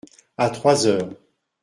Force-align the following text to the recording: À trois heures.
À 0.35 0.49
trois 0.49 0.87
heures. 0.87 1.13